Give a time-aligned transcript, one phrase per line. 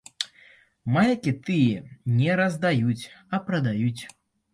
[0.95, 1.57] Майкі ты
[2.21, 3.05] не раздаюць,
[3.37, 4.01] а прадаюць.